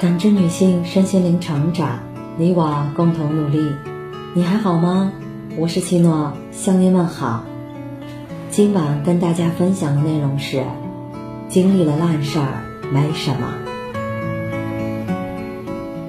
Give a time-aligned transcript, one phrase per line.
[0.00, 1.98] 感知女性身心灵成长，
[2.38, 3.70] 你我共同努力。
[4.32, 5.12] 你还好吗？
[5.58, 7.44] 我是七诺，向您问好。
[8.48, 10.64] 今晚跟大家分享的内容是：
[11.50, 13.58] 经历了烂事儿没什么。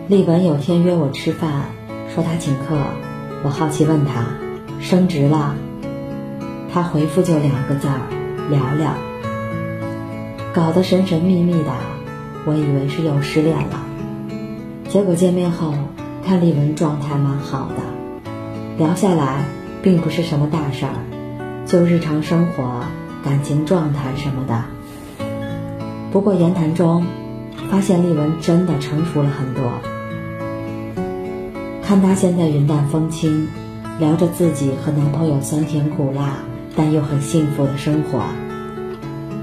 [0.08, 1.66] 丽文有天约我吃饭，
[2.16, 2.78] 说他请客，
[3.44, 4.26] 我好奇问他
[4.80, 5.54] 升职了，
[6.74, 8.00] 他回复就两个字儿：
[8.50, 8.94] 聊聊。
[10.54, 11.74] 搞得神神秘秘的，
[12.46, 13.86] 我以为是又失恋了。
[14.90, 15.74] 结果见面后，
[16.26, 17.82] 看丽文状态蛮好的，
[18.78, 19.46] 聊下来
[19.82, 20.94] 并不是什么大事儿，
[21.66, 22.84] 就日常生活、
[23.24, 24.64] 感情状态什么的。
[26.12, 27.06] 不过言谈中，
[27.70, 29.72] 发现丽文真的成熟了很多。
[31.82, 33.48] 看她现在云淡风轻，
[34.00, 36.40] 聊着自己和男朋友酸甜苦辣，
[36.76, 38.20] 但又很幸福的生活。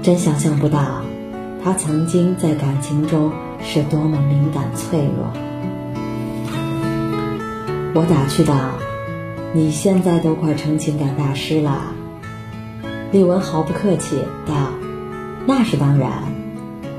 [0.03, 1.01] 真想象不到，
[1.63, 3.31] 她曾经在感情中
[3.61, 5.31] 是多么敏感脆弱。
[7.93, 8.55] 我打趣道
[9.53, 11.93] ：“你现在都快成情感大师了。”
[13.11, 14.53] 丽文毫不客气道
[15.45, 16.11] ：“那是当然，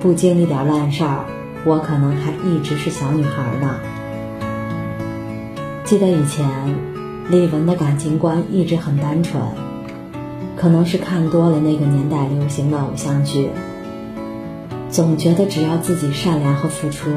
[0.00, 1.24] 不经历点烂事儿，
[1.64, 3.76] 我可能还一直是小女孩呢。”
[5.84, 6.48] 记得以前，
[7.30, 9.42] 丽文的感情观一直很单纯。
[10.56, 13.48] 可能是看多了那个年代流行的偶像剧，
[14.90, 17.10] 总觉得只要自己善良和付出，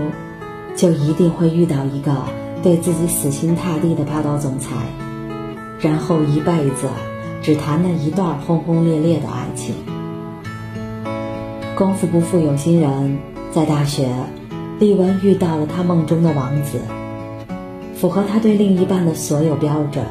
[0.76, 2.14] 就一定会遇到一个
[2.62, 4.76] 对自己死心塌地的霸道总裁，
[5.80, 6.88] 然后一辈子
[7.42, 9.76] 只谈那一段轰轰烈烈的爱情。
[11.76, 13.18] 功夫不负有心人，
[13.52, 14.08] 在大学，
[14.80, 16.80] 丽文遇到了她梦中的王子，
[17.96, 20.06] 符合她对另一半的所有标准。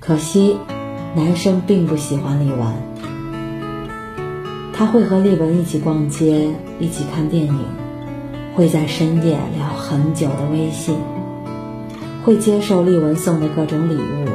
[0.00, 0.56] 可惜。
[1.16, 2.60] 男生并不喜欢丽文，
[4.84, 6.46] 他会和丽文一起逛街，
[6.78, 7.58] 一起看电影，
[8.54, 10.94] 会在深夜聊很久的微信，
[12.22, 14.28] 会接受丽文送的各种礼物，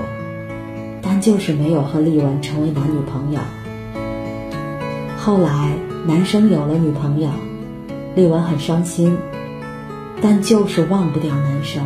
[1.04, 3.40] 但就是没有和丽文成为男女朋友。
[5.20, 5.72] 后来
[6.08, 7.30] 男生有了女朋友，
[8.16, 9.16] 丽文很伤心，
[10.20, 11.84] 但就是忘不掉男生，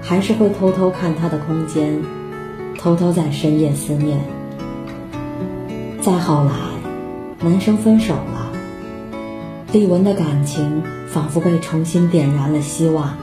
[0.00, 2.00] 还是会偷偷看他的空间。
[2.78, 4.20] 偷偷在深夜思念。
[6.00, 6.52] 再后来，
[7.40, 8.50] 男生分手了，
[9.72, 13.16] 丽文的感情仿佛被重新点燃了希望。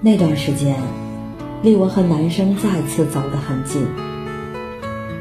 [0.00, 0.76] 那段时间，
[1.62, 3.86] 丽文和男生再次走得很近。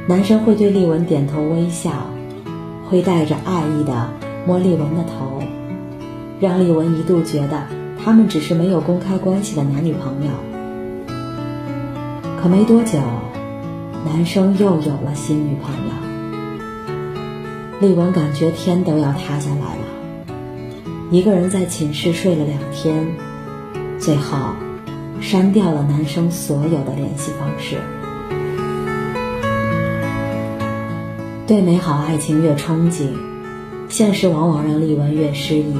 [0.08, 1.92] 男生会对丽文点头微笑，
[2.90, 4.10] 会带着爱意的
[4.48, 5.44] 摸丽文的头，
[6.40, 7.68] 让丽文一度觉得
[8.04, 10.32] 他们只是没有公开关系的男女朋友。
[12.42, 12.98] 可没多久。
[14.04, 16.11] 男生又有了新女朋友，
[17.81, 19.81] 丽文感觉天都要塌下来了。
[21.09, 23.08] 一个人在寝室睡了两天，
[23.97, 24.38] 最后
[25.19, 27.78] 删掉了男生所有的联系方式。
[31.47, 33.08] 对美好爱情越憧憬，
[33.90, 35.75] 现实往往让丽文越失意。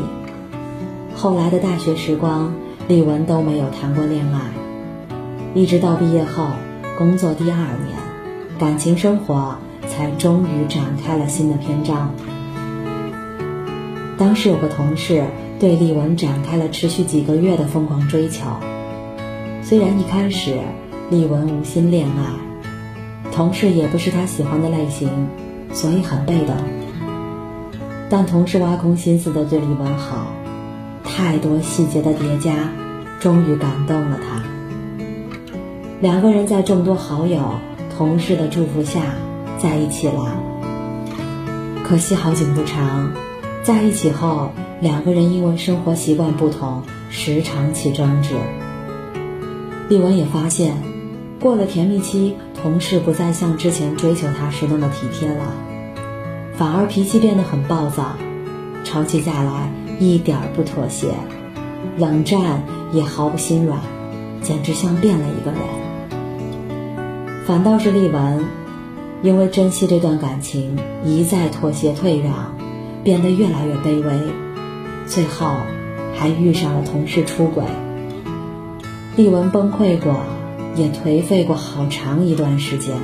[1.16, 2.52] 后来的大学时光，
[2.88, 4.50] 丽文都没有谈过恋爱，
[5.54, 6.48] 一直到毕业后
[6.98, 7.96] 工作第二年。
[8.58, 9.56] 感情生活
[10.02, 12.12] 才终于展开了新的篇章。
[14.18, 15.24] 当时有个同事
[15.60, 18.48] 对丽文展开了持续几个月的疯狂追求，
[19.62, 20.58] 虽然一开始
[21.12, 25.08] 丽文无心恋爱，同事也不是他喜欢的类型，
[25.72, 26.56] 所以很被动。
[28.10, 30.26] 但同事挖空心思的对丽文好，
[31.04, 32.56] 太多细节的叠加，
[33.20, 34.42] 终于感动了他。
[36.00, 37.40] 两个人在众多好友。
[37.98, 39.02] 同事的祝福下，
[39.62, 40.36] 在一起了。
[41.84, 43.12] 可惜好景不长，
[43.64, 48.36] 在一起后，两个人因为生活习惯不同，时常起争执。
[49.90, 50.74] 丽文也发现，
[51.40, 55.54] 过了甜蜜期，同事不再像之前追求她时那么体贴了，
[56.56, 58.16] 反而脾气变得很暴躁，
[58.84, 61.10] 吵起架来一点儿不妥协，
[61.98, 63.80] 冷战也毫不心软，
[64.42, 65.60] 简直像变了一个人。
[67.46, 68.46] 反倒是丽文，
[69.24, 72.56] 因为珍惜这段感情，一再妥协退让，
[73.04, 74.14] 变得越来越卑微，
[75.06, 75.58] 最后
[76.16, 77.64] 还遇上了同事出轨。
[79.16, 80.16] 丽文崩溃过，
[80.76, 82.96] 也颓废过好长一段时间。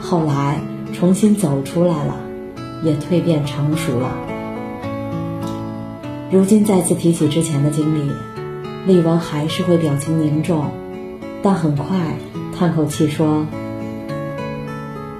[0.00, 0.58] 后来
[0.92, 2.16] 重新走出来了，
[2.82, 4.10] 也蜕变成熟了。
[6.32, 8.10] 如今再次提起之前的经历，
[8.86, 10.70] 丽文还是会表情凝重，
[11.42, 12.16] 但很快。
[12.58, 13.46] 叹口气说：“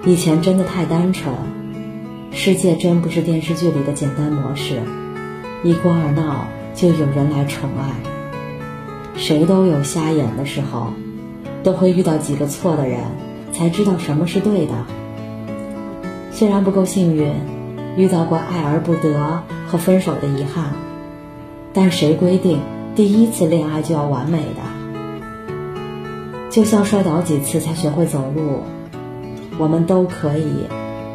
[0.07, 1.35] 以前真的太单纯，
[2.33, 4.81] 世界真不是电视剧里的简单模式，
[5.63, 7.93] 一哭二闹就有人来宠爱。
[9.15, 10.95] 谁都有瞎眼的时候，
[11.63, 13.03] 都会遇到几个错的人，
[13.53, 14.73] 才知道什么是对的。
[16.33, 17.31] 虽然不够幸运，
[17.99, 20.73] 遇到过爱而不得和分手的遗憾，
[21.75, 22.59] 但谁规定
[22.97, 24.63] 第一次恋爱就要完美的？
[26.49, 28.63] 就像摔倒几次才学会走路，
[29.61, 30.67] 我们都可以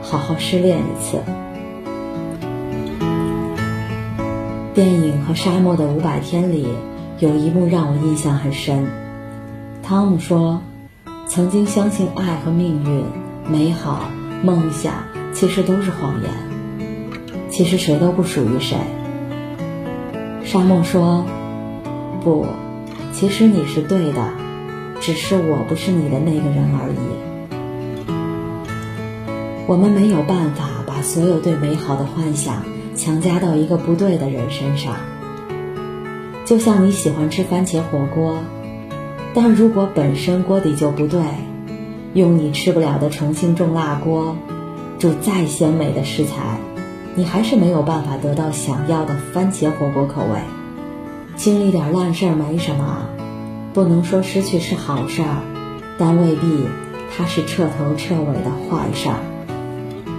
[0.04, 1.18] 好好失恋一次。
[4.76, 6.68] 电影和沙漠的五百天里，
[7.18, 8.86] 有一幕让我印象很深。
[9.82, 10.62] 汤姆说
[11.26, 13.04] ：“曾经相信爱和命运、
[13.52, 14.12] 美好、
[14.44, 14.94] 梦想，
[15.34, 16.32] 其实都是谎言。
[17.50, 18.78] 其实谁都不属于谁。”
[20.46, 21.26] 沙漠说
[22.24, 22.46] ：“不，
[23.12, 24.30] 其实你是对的，
[25.02, 27.35] 只是我不是你的那个人而已。
[29.68, 32.64] 我们没有办法把所有对美好的幻想。”
[32.96, 34.96] 强加到一个不对的人身上，
[36.46, 38.38] 就像你喜欢吃番茄火锅，
[39.34, 41.22] 但如果本身锅底就不对，
[42.14, 44.38] 用你吃不了的重庆重辣锅，
[44.98, 46.58] 煮再鲜美的食材，
[47.16, 50.40] 你还是没有办法得到想要的番茄火锅口味。
[51.36, 53.10] 经历点烂事儿没什么，
[53.74, 55.44] 不能说失去是好事儿，
[55.98, 56.48] 但未必
[57.18, 59.20] 它是彻头彻尾的坏事儿。